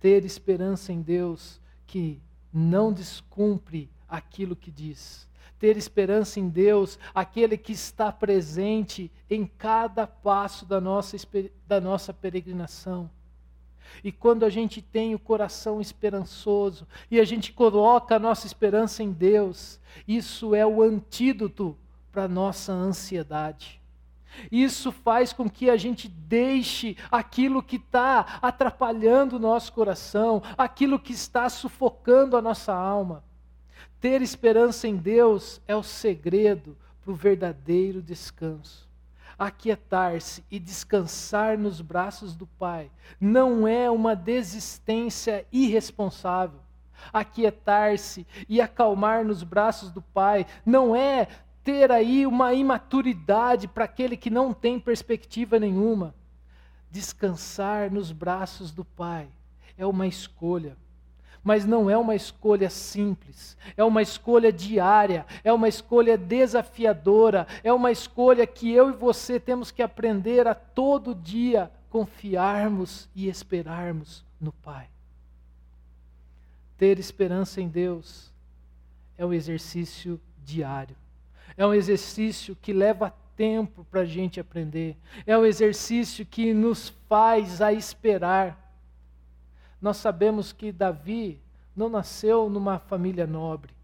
[0.00, 2.20] Ter esperança em Deus que
[2.52, 5.28] não descumpre aquilo que diz,
[5.58, 11.16] ter esperança em Deus, aquele que está presente em cada passo da nossa,
[11.66, 13.10] da nossa peregrinação.
[14.02, 19.02] E quando a gente tem o coração esperançoso e a gente coloca a nossa esperança
[19.02, 21.76] em Deus, isso é o antídoto
[22.12, 23.80] para a nossa ansiedade.
[24.50, 30.98] Isso faz com que a gente deixe aquilo que está atrapalhando o nosso coração, aquilo
[30.98, 33.24] que está sufocando a nossa alma.
[34.06, 38.88] Ter esperança em Deus é o segredo para o verdadeiro descanso.
[39.36, 42.88] Aquietar-se e descansar nos braços do Pai
[43.20, 46.60] não é uma desistência irresponsável.
[47.12, 51.26] Aquietar-se e acalmar nos braços do Pai não é
[51.64, 56.14] ter aí uma imaturidade para aquele que não tem perspectiva nenhuma.
[56.92, 59.26] Descansar nos braços do Pai
[59.76, 60.76] é uma escolha
[61.46, 67.72] mas não é uma escolha simples, é uma escolha diária, é uma escolha desafiadora, é
[67.72, 74.24] uma escolha que eu e você temos que aprender a todo dia confiarmos e esperarmos
[74.40, 74.88] no Pai.
[76.76, 78.34] Ter esperança em Deus
[79.16, 80.96] é um exercício diário,
[81.56, 86.88] é um exercício que leva tempo para a gente aprender, é um exercício que nos
[87.08, 88.65] faz a esperar
[89.80, 91.40] nós sabemos que Davi
[91.74, 93.74] não nasceu numa família nobre.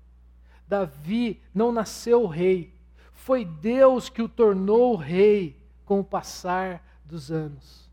[0.67, 2.75] Davi não nasceu rei.
[3.13, 7.91] Foi Deus que o tornou rei com o passar dos anos.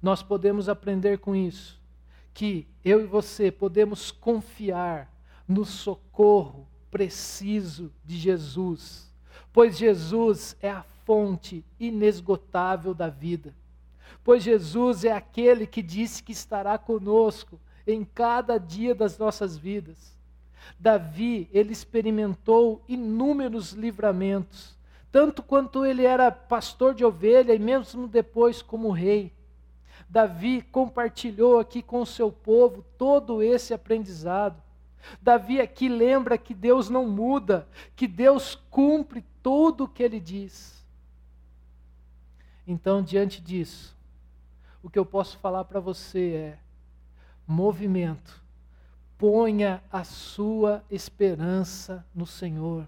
[0.00, 1.80] Nós podemos aprender com isso
[2.34, 5.12] que eu e você podemos confiar
[5.46, 9.12] no socorro preciso de Jesus,
[9.52, 13.54] pois Jesus é a fonte inesgotável da vida.
[14.22, 20.16] Pois Jesus é aquele que disse que estará conosco em cada dia das nossas vidas.
[20.78, 24.76] Davi, ele experimentou inúmeros livramentos,
[25.10, 29.32] tanto quanto ele era pastor de ovelha e mesmo depois como rei.
[30.08, 34.62] Davi compartilhou aqui com o seu povo todo esse aprendizado.
[35.20, 40.84] Davi aqui lembra que Deus não muda, que Deus cumpre tudo o que ele diz.
[42.66, 43.96] Então, diante disso,
[44.82, 46.58] o que eu posso falar para você é:
[47.46, 48.42] movimento,
[49.16, 52.86] ponha a sua esperança no Senhor.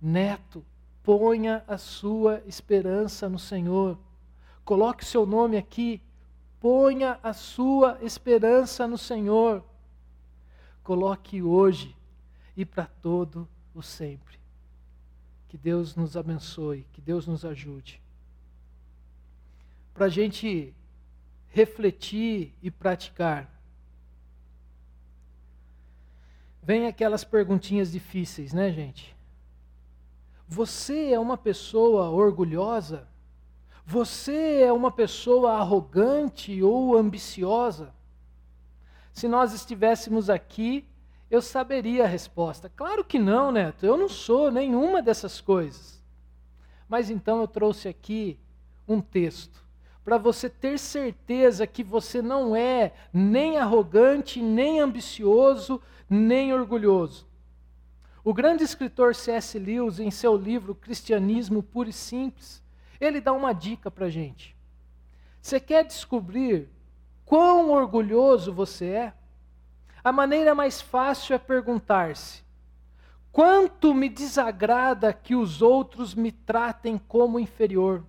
[0.00, 0.64] Neto,
[1.02, 3.98] ponha a sua esperança no Senhor.
[4.64, 6.00] Coloque seu nome aqui,
[6.60, 9.64] ponha a sua esperança no Senhor.
[10.84, 11.96] Coloque hoje
[12.56, 14.38] e para todo o sempre.
[15.48, 18.00] Que Deus nos abençoe, que Deus nos ajude.
[19.92, 20.74] Para a gente
[21.52, 23.48] refletir e praticar.
[26.62, 29.14] Vem aquelas perguntinhas difíceis, né, gente?
[30.48, 33.06] Você é uma pessoa orgulhosa?
[33.84, 37.92] Você é uma pessoa arrogante ou ambiciosa?
[39.12, 40.86] Se nós estivéssemos aqui,
[41.30, 42.70] eu saberia a resposta.
[42.70, 46.02] Claro que não, Neto, eu não sou nenhuma dessas coisas.
[46.88, 48.38] Mas então eu trouxe aqui
[48.86, 49.61] um texto
[50.04, 55.80] para você ter certeza que você não é nem arrogante, nem ambicioso,
[56.10, 57.26] nem orgulhoso.
[58.24, 59.58] O grande escritor C.S.
[59.58, 62.62] Lewis, em seu livro Cristianismo Puro e Simples,
[63.00, 64.56] ele dá uma dica para a gente.
[65.40, 66.68] Você quer descobrir
[67.24, 69.12] quão orgulhoso você é?
[70.04, 72.44] A maneira mais fácil é perguntar-se:
[73.32, 78.04] quanto me desagrada que os outros me tratem como inferior?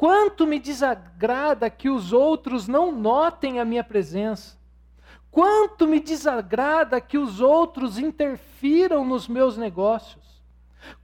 [0.00, 4.56] Quanto me desagrada que os outros não notem a minha presença.
[5.30, 10.42] Quanto me desagrada que os outros interfiram nos meus negócios.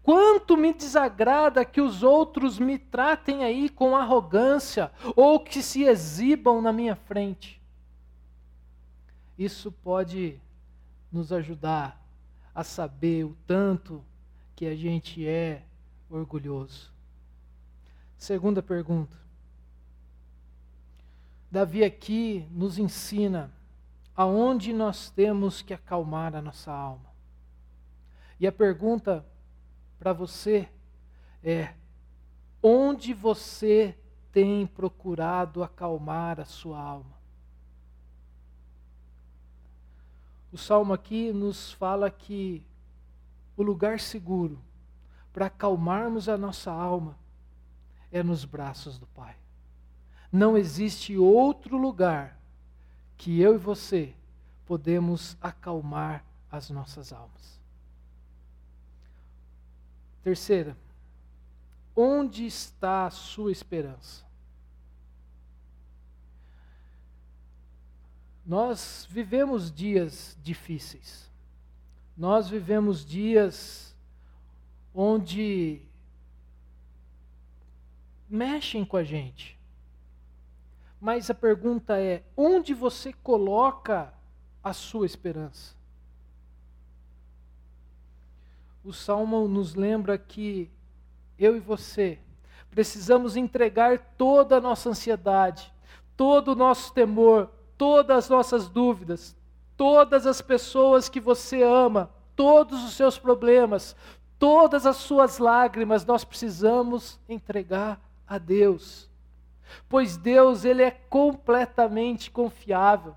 [0.02, 6.62] Quanto me desagrada que os outros me tratem aí com arrogância ou que se exibam
[6.62, 7.60] na minha frente.
[9.38, 10.40] Isso pode
[11.12, 12.02] nos ajudar
[12.54, 14.02] a saber o tanto
[14.54, 15.64] que a gente é
[16.08, 16.95] orgulhoso.
[18.16, 19.16] Segunda pergunta.
[21.50, 23.52] Davi aqui nos ensina
[24.14, 27.14] aonde nós temos que acalmar a nossa alma.
[28.40, 29.24] E a pergunta
[29.98, 30.68] para você
[31.42, 31.74] é:
[32.62, 33.96] onde você
[34.32, 37.16] tem procurado acalmar a sua alma?
[40.52, 42.66] O salmo aqui nos fala que
[43.56, 44.58] o lugar seguro
[45.32, 47.16] para acalmarmos a nossa alma
[48.16, 49.36] é nos braços do Pai.
[50.32, 52.38] Não existe outro lugar
[53.16, 54.14] que eu e você
[54.64, 57.60] podemos acalmar as nossas almas.
[60.22, 60.76] Terceira,
[61.94, 64.24] onde está a sua esperança?
[68.44, 71.30] Nós vivemos dias difíceis.
[72.16, 73.94] Nós vivemos dias
[74.94, 75.82] onde
[78.28, 79.58] mexem com a gente.
[81.00, 84.12] Mas a pergunta é: onde você coloca
[84.62, 85.74] a sua esperança?
[88.84, 90.70] O salmo nos lembra que
[91.38, 92.18] eu e você
[92.70, 95.72] precisamos entregar toda a nossa ansiedade,
[96.16, 99.34] todo o nosso temor, todas as nossas dúvidas,
[99.76, 103.96] todas as pessoas que você ama, todos os seus problemas,
[104.38, 109.08] todas as suas lágrimas, nós precisamos entregar a Deus.
[109.88, 113.14] Pois Deus, ele é completamente confiável.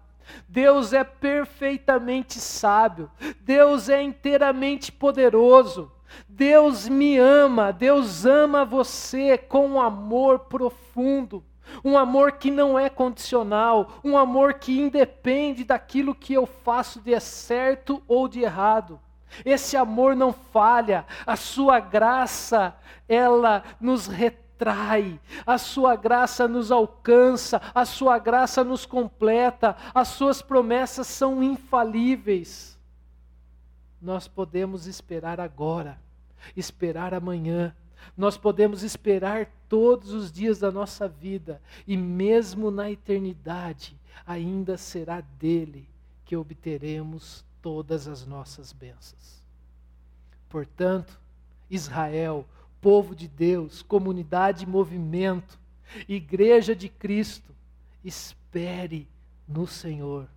[0.48, 3.10] Deus é perfeitamente sábio.
[3.42, 5.92] Deus é inteiramente poderoso.
[6.28, 11.44] Deus me ama, Deus ama você com um amor profundo,
[11.86, 17.20] um amor que não é condicional, um amor que independe daquilo que eu faço de
[17.20, 19.00] certo ou de errado.
[19.46, 22.76] Esse amor não falha, a sua graça,
[23.08, 30.10] ela nos retorna atrai, a sua graça nos alcança, a sua graça nos completa, as
[30.10, 32.78] suas promessas são infalíveis.
[34.02, 35.98] Nós podemos esperar agora,
[36.56, 37.74] esperar amanhã,
[38.18, 45.22] nós podemos esperar todos os dias da nossa vida e mesmo na eternidade, ainda será
[45.22, 45.88] dele
[46.26, 49.40] que obteremos todas as nossas bênçãos.
[50.50, 51.20] Portanto,
[51.70, 52.46] Israel,
[52.82, 55.60] povo de Deus, comunidade movimento,
[56.08, 57.54] Igreja de Cristo,
[58.04, 59.08] espere
[59.48, 60.28] no Senhor.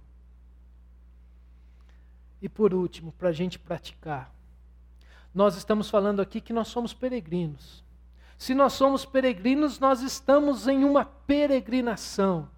[2.41, 4.35] E por último, para a gente praticar,
[5.35, 7.85] nós estamos falando aqui que nós somos peregrinos.
[8.37, 12.49] Se nós somos peregrinos, nós estamos em uma peregrinação.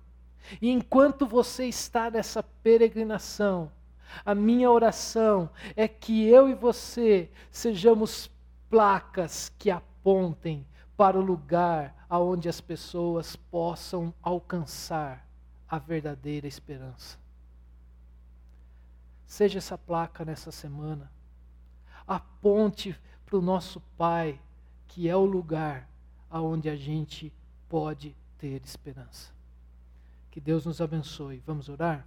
[0.61, 3.71] E enquanto você está nessa peregrinação,
[4.25, 8.31] a minha oração é que eu e você sejamos
[8.75, 10.67] placas que apontem
[10.97, 15.25] para o lugar aonde as pessoas possam alcançar
[15.69, 17.17] a verdadeira esperança.
[19.25, 21.09] Seja essa placa nessa semana.
[22.05, 24.41] Aponte para o nosso Pai,
[24.89, 25.89] que é o lugar
[26.29, 27.33] aonde a gente
[27.69, 29.33] pode ter esperança.
[30.33, 31.41] Que Deus nos abençoe.
[31.47, 32.05] Vamos orar?